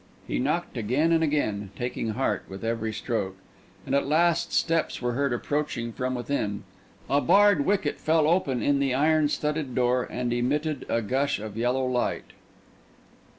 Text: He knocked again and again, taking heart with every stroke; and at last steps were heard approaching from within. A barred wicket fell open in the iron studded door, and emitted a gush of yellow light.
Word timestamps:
He 0.27 0.39
knocked 0.39 0.77
again 0.77 1.11
and 1.11 1.23
again, 1.23 1.69
taking 1.75 2.07
heart 2.15 2.45
with 2.49 2.65
every 2.65 2.91
stroke; 2.91 3.37
and 3.85 3.93
at 3.93 4.07
last 4.07 4.51
steps 4.51 4.99
were 4.99 5.11
heard 5.11 5.31
approaching 5.31 5.93
from 5.93 6.15
within. 6.15 6.63
A 7.07 7.21
barred 7.21 7.67
wicket 7.67 7.99
fell 7.99 8.27
open 8.27 8.63
in 8.63 8.79
the 8.79 8.95
iron 8.95 9.29
studded 9.29 9.75
door, 9.75 10.05
and 10.09 10.33
emitted 10.33 10.87
a 10.89 11.03
gush 11.03 11.37
of 11.37 11.55
yellow 11.55 11.85
light. 11.85 12.31